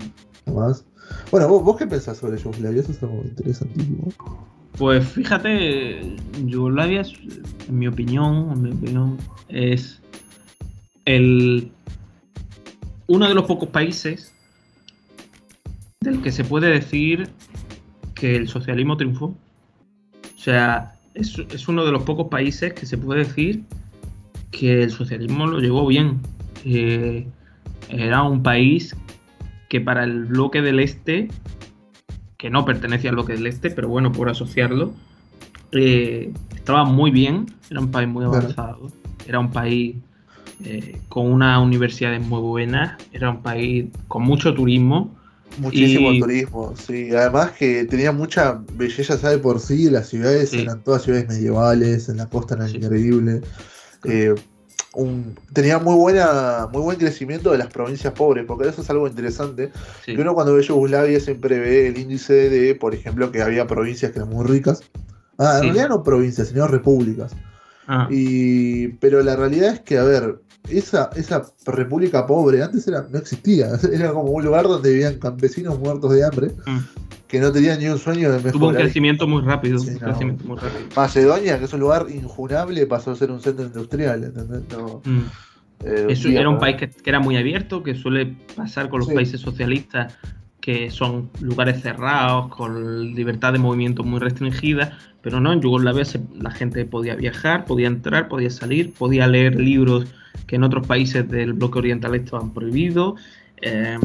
[0.45, 0.83] Jamás.
[1.31, 2.81] Bueno, ¿vos, vos qué pensás sobre Yugoslavia?
[2.81, 4.11] Eso es algo interesantísimo.
[4.77, 7.03] Pues fíjate, Yugoslavia,
[7.67, 10.01] en mi opinión, en mi opinión, es
[11.05, 11.71] el
[13.09, 14.31] uno de los pocos países
[15.99, 17.27] del que se puede decir
[18.13, 19.25] que el socialismo triunfó.
[19.25, 23.63] O sea, es, es uno de los pocos países que se puede decir
[24.51, 26.19] que el socialismo lo llevó bien.
[26.63, 27.27] Eh,
[27.89, 28.95] era un país
[29.69, 31.29] que para el bloque del este,
[32.37, 34.93] que no pertenecía al bloque del este, pero bueno, por asociarlo,
[35.71, 38.91] eh, estaba muy bien, era un país muy avanzado,
[39.27, 39.95] era un país
[40.63, 45.15] eh, con unas universidades muy buenas, era un país con mucho turismo.
[45.57, 47.09] Muchísimo turismo, sí.
[47.15, 49.39] Además que tenía mucha belleza, ¿sabe?
[49.39, 53.41] Por sí, las ciudades eran todas ciudades medievales, en la costa era increíble.
[54.05, 54.35] Eh,
[55.53, 59.71] tenía muy buena muy buen crecimiento de las provincias pobres, porque eso es algo interesante.
[60.05, 64.11] Que uno cuando ve Yugoslavia siempre ve el índice de, por ejemplo, que había provincias
[64.11, 64.81] que eran muy ricas.
[65.37, 67.35] Ah, en realidad no provincias, sino repúblicas.
[67.87, 68.07] Ah.
[68.11, 73.17] Y, pero la realidad es que, a ver, esa, esa república pobre antes era, no
[73.17, 73.69] existía.
[73.93, 76.51] Era como un lugar donde vivían campesinos muertos de hambre.
[76.65, 76.79] Mm
[77.29, 78.53] que no tenía ni un sueño de mejorar.
[78.53, 79.79] Tuvo un crecimiento muy rápido,
[80.95, 84.63] Macedonia, que es un lugar injunable, pasó a ser un centro industrial, ¿entendés?
[85.05, 85.19] Mm.
[85.85, 90.17] Eh, era un país que, era muy abierto, que suele pasar con los países socialistas,
[90.59, 96.03] que son lugares cerrados, con libertad de movimiento muy restringida, pero no, en Yugoslavia
[96.35, 100.07] la gente podía viajar, podía entrar, podía salir, podía leer libros
[100.47, 103.19] que en otros países del bloque oriental estaban prohibidos.
[103.61, 103.97] Eh,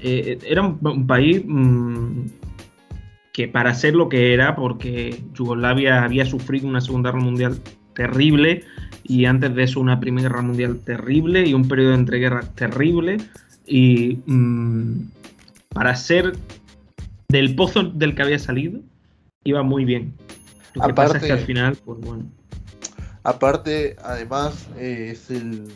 [0.00, 2.26] eh, era un, país mm,
[3.32, 7.58] que para ser lo que era, porque Yugoslavia había sufrido una Segunda Guerra Mundial
[7.94, 8.64] terrible
[9.04, 13.18] y antes de eso una Primera Guerra Mundial terrible y un periodo de entreguerras terrible
[13.66, 15.08] y mm,
[15.68, 16.32] para ser
[17.28, 18.80] del pozo del que había salido
[19.44, 20.14] iba muy bien.
[20.74, 22.24] Lo que pasa es que al final, pues bueno.
[23.24, 25.68] Aparte, además, eh, es el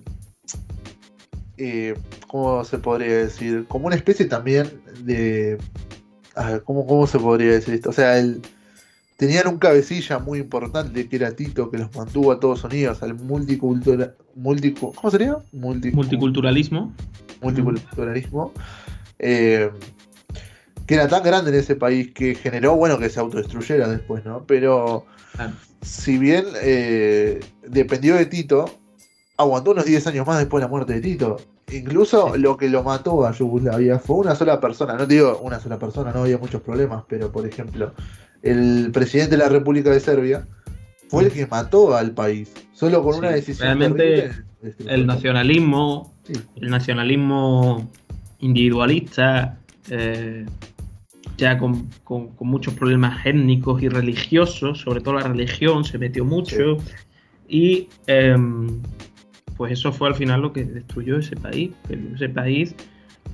[1.58, 1.94] eh,
[2.28, 3.64] ¿cómo se podría decir?
[3.68, 4.70] Como una especie también
[5.02, 5.58] de...
[6.64, 7.90] ¿cómo, ¿Cómo se podría decir esto?
[7.90, 8.42] O sea, el,
[9.16, 13.14] tenían un cabecilla muy importante que era Tito, que los mantuvo a todos unidos, al
[13.14, 14.14] multicultural...
[14.34, 15.38] ¿Cómo sería?
[15.52, 16.92] multiculturalismo.
[17.40, 18.52] Multiculturalismo.
[19.18, 19.70] Eh,
[20.86, 24.44] que era tan grande en ese país que generó, bueno, que se autodestruyera después, ¿no?
[24.46, 25.06] Pero
[25.82, 28.66] si bien eh, dependió de Tito,
[29.36, 31.36] aguantó unos 10 años más después de la muerte de Tito.
[31.72, 34.94] Incluso lo que lo mató a Yugoslavia fue una sola persona.
[34.94, 37.92] No digo una sola persona, no había muchos problemas, pero por ejemplo,
[38.42, 40.46] el presidente de la República de Serbia
[41.08, 42.52] fue el que mató al país.
[42.72, 43.78] Solo con una decisión.
[43.78, 44.30] Realmente
[44.86, 46.14] el nacionalismo,
[46.56, 47.90] el nacionalismo
[48.38, 49.58] individualista,
[49.90, 50.46] eh,
[51.36, 51.88] ya con,
[52.40, 56.78] muchos problemas étnicos y religiosos, sobre todo la religión, se metió mucho.
[57.48, 58.80] Y em,
[59.56, 61.72] pues eso fue al final lo que destruyó ese país.
[62.14, 62.74] Ese país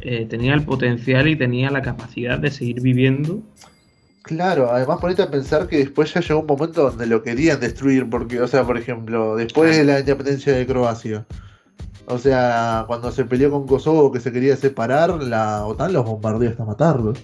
[0.01, 3.43] eh, tenía el potencial y tenía la capacidad de seguir viviendo.
[4.23, 8.09] Claro, además ponete a pensar que después ya llegó un momento donde lo querían destruir,
[8.09, 11.27] porque, o sea, por ejemplo, después de la independencia de Croacia,
[12.07, 16.51] o sea, cuando se peleó con Kosovo que se quería separar, la OTAN los bombardeó
[16.51, 17.19] hasta matarlos.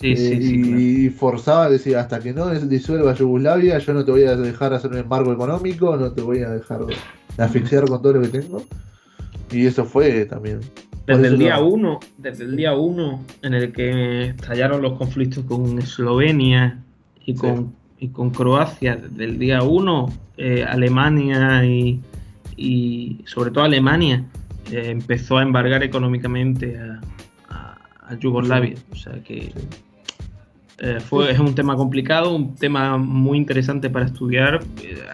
[0.00, 4.24] Sí, sí, sí, y forzaba, decía, hasta que no disuelva Yugoslavia, yo no te voy
[4.24, 6.80] a dejar hacer un embargo económico, no te voy a dejar
[7.38, 8.64] asfixiar con todo lo que tengo.
[9.52, 10.60] Y eso fue también.
[11.06, 15.78] Desde el día 1, desde el día 1 en el que estallaron los conflictos con
[15.78, 16.82] Eslovenia
[17.24, 22.00] y con, y con Croacia, desde el día 1, eh, Alemania y,
[22.56, 24.24] y, sobre todo Alemania
[24.72, 26.93] eh, empezó a embargar económicamente a,
[28.18, 28.76] Yugoslavia.
[28.92, 29.52] O sea que
[30.78, 34.60] eh, fue, es un tema complicado, un tema muy interesante para estudiar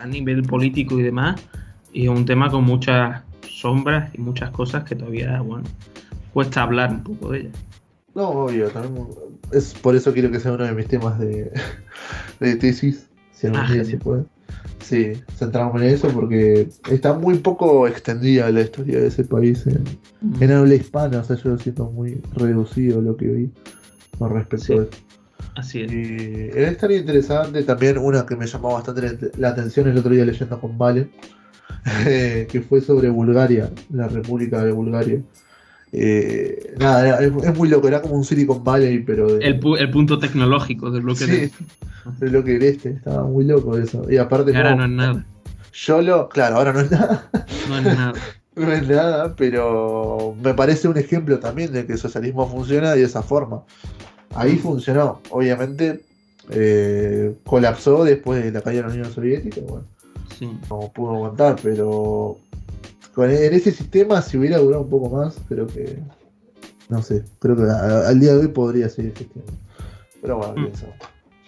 [0.00, 1.40] a nivel político y demás
[1.92, 5.64] y es un tema con muchas sombras y muchas cosas que todavía, bueno,
[6.33, 7.59] cuesta hablar un poco de ellas.
[8.14, 9.07] No, obvio, también
[9.53, 11.53] es por eso quiero que sea uno de mis temas de,
[12.40, 14.24] de tesis, si algún ah, día se puede.
[14.81, 19.85] Sí, centramos en eso porque está muy poco extendida la historia de ese país en,
[20.21, 20.42] mm.
[20.42, 23.51] en habla hispana, o sea, yo lo siento muy reducido lo que vi
[24.19, 24.90] con respecto a eso.
[25.57, 25.92] Así es.
[25.92, 30.61] Y estaría interesante también una que me llamó bastante la atención el otro día leyendo
[30.61, 31.11] con Vale,
[32.05, 35.21] que fue sobre Bulgaria, la República de Bulgaria.
[35.93, 39.41] Eh, nada, es, muy loco, era como un Silicon Valley, pero.
[39.41, 39.59] el,
[39.91, 41.65] punto tecnológico del bloque sí, este.
[42.19, 44.09] Del bloque del este, estaba muy loco eso.
[44.11, 44.57] Y aparte.
[44.57, 45.27] ahora no, es nada.
[45.73, 46.29] Yo lo.
[46.29, 47.29] Claro, ahora no es nada.
[47.69, 48.13] No es nada.
[48.57, 53.03] no es nada, pero me parece un ejemplo también de que el socialismo funciona de
[53.03, 53.65] esa forma.
[54.35, 55.21] Ahí funcionó.
[55.31, 56.05] Obviamente,
[56.51, 59.61] eh, colapsó después de la caída de la Unión Soviética.
[59.67, 59.87] Bueno,
[60.38, 60.49] Sí.
[60.71, 62.38] no pudo aguantar, pero
[63.21, 65.98] con, en ese sistema, si hubiera durado un poco más, creo que.
[66.88, 69.52] No sé, creo que a- al día de hoy podría seguir existiendo.
[70.21, 70.73] Pero bueno, Mm.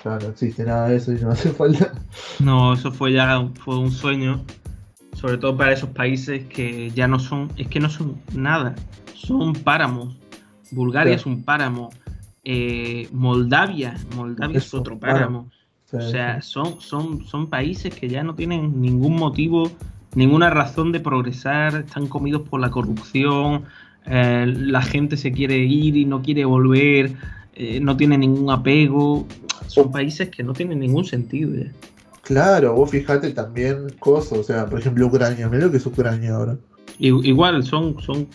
[0.05, 1.93] ya no existe nada de eso y no hace falta.
[2.41, 4.45] No, eso fue ya fue un sueño,
[5.15, 8.75] sobre todo para esos países que ya no son, es que no son nada,
[9.15, 10.17] son páramos.
[10.71, 11.91] Bulgaria es un páramo,
[12.45, 15.49] eh, Moldavia, Moldavia es otro páramo.
[15.91, 16.07] páramo.
[16.07, 19.71] O sea, son, son, son países que ya no tienen ningún motivo,
[20.15, 23.65] ninguna razón de progresar, están comidos por la corrupción,
[24.07, 27.13] eh, la gente se quiere ir y no quiere volver,
[27.55, 29.27] eh, no tiene ningún apego.
[29.67, 31.55] Son países que no tienen ningún sentido.
[31.55, 31.71] ya.
[32.23, 36.35] Claro, vos fijate también cosas, o sea, por ejemplo Ucrania, mirá lo que es Ucrania
[36.35, 36.57] ahora.
[36.99, 38.29] Igual son, son,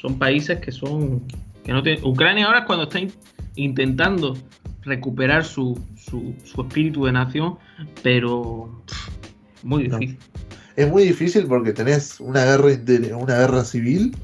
[0.00, 1.20] son países que son.
[1.64, 2.04] que no tienen.
[2.04, 3.12] Ucrania ahora es cuando está in-
[3.56, 4.36] intentando
[4.82, 7.56] recuperar su, su, su espíritu de nación,
[8.02, 9.08] pero pff,
[9.64, 9.98] muy No.
[10.80, 14.16] Es muy difícil porque tenés una guerra inter- una guerra civil,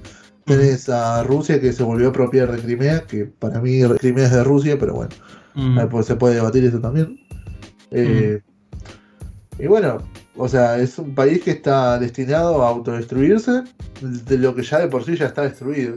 [0.45, 4.33] tenés a Rusia que se volvió a apropiar de Crimea, que para mí Crimea es
[4.33, 5.11] de Rusia, pero bueno,
[5.55, 7.19] Mm, pues se puede debatir eso también.
[7.91, 8.41] Eh,
[9.59, 9.99] Y bueno,
[10.37, 13.63] o sea, es un país que está destinado a autodestruirse
[14.03, 15.97] de lo que ya de por sí ya está destruido.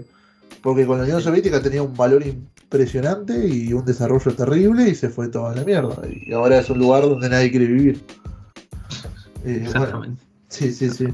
[0.62, 5.10] Porque con la Unión Soviética tenía un valor impresionante y un desarrollo terrible y se
[5.10, 5.96] fue toda la mierda.
[6.10, 8.02] Y ahora es un lugar donde nadie quiere vivir.
[9.44, 10.24] Bueno, Exactamente.
[10.50, 11.08] Sí, sí, sí.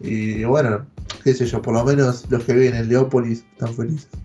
[0.00, 0.86] Y bueno,
[1.24, 4.08] qué sé yo, por lo menos los que viven en Leópolis están felices.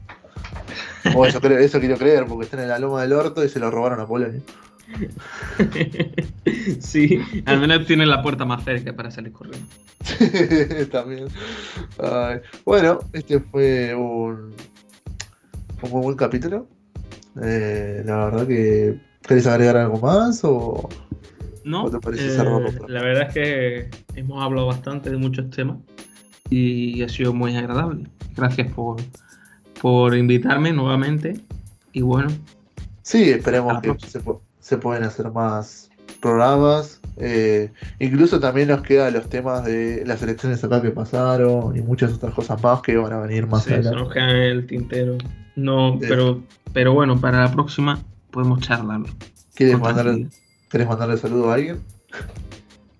[1.15, 3.59] O eso, creo- eso quiero creer, porque están en la loma del orto y se
[3.59, 4.41] lo robaron a Polonia.
[6.80, 9.67] sí, al menos tienen la puerta más cerca para salir corriendo.
[10.91, 11.28] También.
[12.01, 14.53] Ay, Bueno, este fue un,
[15.82, 16.67] un muy buen capítulo.
[17.43, 18.99] Eh, la verdad que.
[19.28, 20.41] ¿Querés agregar algo más?
[20.43, 20.89] O...
[21.66, 25.78] No, ¿O te parece eh, la verdad es que hemos hablado bastante de muchos temas
[26.49, 28.03] y ha sido muy agradable.
[28.36, 28.97] Gracias por,
[29.82, 31.39] por invitarme nuevamente
[31.93, 32.30] y bueno,
[33.01, 34.22] Sí, esperemos A la que se,
[34.59, 35.89] se pueden hacer más
[36.22, 37.01] programas.
[37.18, 42.14] Eh, incluso también nos quedan los temas de las elecciones acá que pasaron y muchas
[42.14, 43.99] otras cosas más que van a venir más sí, se adelante.
[43.99, 45.18] nos queda en el tintero.
[45.55, 46.05] No, Sí.
[46.07, 46.41] pero,
[46.72, 47.99] pero bueno, para la próxima
[48.32, 49.07] podemos charlarlo.
[49.53, 50.30] ¿Quieres tranquilidad.
[50.74, 51.82] ¿Querés mandarle saludo a alguien?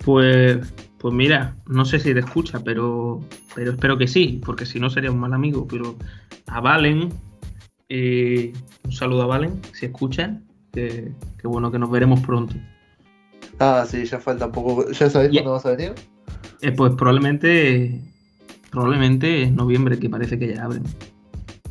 [0.06, 0.60] Pues,
[1.00, 3.20] pues mira, no sé si te escucha, pero,
[3.56, 5.68] pero espero que sí, porque si no sería un mal amigo.
[5.68, 5.96] Pero
[6.46, 7.10] a Valen,
[7.90, 8.54] eh,
[8.86, 11.12] un saludo a Valen, si escuchan, que,
[11.42, 12.54] que bueno que nos veremos pronto.
[13.58, 14.92] Ah, sí, ya falta poco.
[14.92, 15.42] ¿Ya sabés Ya.
[15.42, 15.94] cuándo vas a venir?
[16.62, 18.00] Eh, pues probablemente,
[18.70, 20.84] probablemente en noviembre, que parece que ya abren.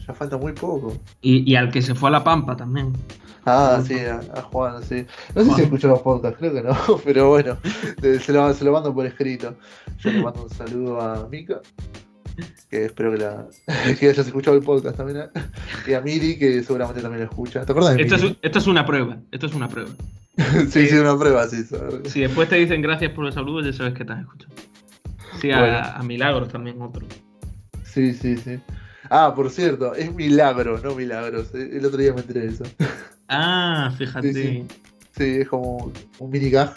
[0.05, 0.97] Ya falta muy poco.
[1.21, 2.93] Y, y al que se fue a La Pampa también.
[3.45, 5.05] Ah, sí, a, a Juan, sí.
[5.35, 5.65] No sé si Juan.
[5.65, 7.57] escuchó los podcasts, creo que no, pero bueno,
[8.01, 9.57] se lo, se lo mando por escrito.
[9.99, 11.61] Yo le mando un saludo a Mika,
[12.71, 13.47] que espero que, la,
[13.99, 15.41] que hayas escuchado el podcast también, ¿eh?
[15.89, 17.65] y a Miri, que seguramente también lo escucha.
[17.65, 19.91] ¿Te acuerdas de Esto es, esto es una prueba, esto es una prueba.
[20.71, 21.63] sí, sí, una prueba, sí.
[21.65, 22.09] sabe.
[22.09, 24.53] Si después te dicen gracias por el saludo, ya sabes que te has escuchado.
[25.41, 25.79] Sí, a, Bueno.
[25.79, 27.07] a Milagros también otro.
[27.85, 28.59] Sí, sí, sí.
[29.11, 31.53] Ah, por cierto, es milagro, no milagros.
[31.55, 32.65] El otro día me enteré de eso.
[33.33, 34.33] Ah, fíjate.
[34.33, 34.67] Sí, sí.
[35.17, 36.75] Sí, es como un, un mini gag.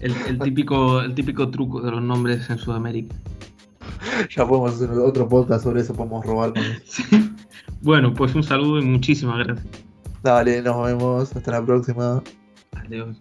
[0.00, 3.16] El, el típico, el típico truco de los nombres en Sudamérica.
[4.36, 7.02] Ya podemos hacer otro podcast sobre eso, podemos robar con eso.
[7.80, 9.66] Bueno, pues un saludo y muchísimas gracias.
[10.22, 11.34] Dale, nos vemos.
[11.34, 12.22] Hasta la próxima.
[12.76, 13.16] Adiós.